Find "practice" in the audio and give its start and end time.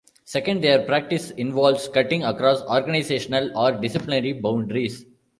0.83-1.29